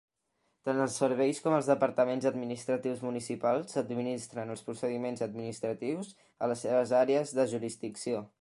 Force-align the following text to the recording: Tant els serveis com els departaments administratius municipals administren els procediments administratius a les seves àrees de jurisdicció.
Tant 0.67 0.79
els 0.85 0.93
serveis 1.01 1.41
com 1.47 1.55
els 1.57 1.67
departaments 1.71 2.25
administratius 2.29 3.03
municipals 3.09 3.77
administren 3.83 4.55
els 4.57 4.67
procediments 4.71 5.25
administratius 5.29 6.13
a 6.47 6.53
les 6.55 6.67
seves 6.69 6.99
àrees 7.03 7.37
de 7.43 7.51
jurisdicció. 7.57 8.29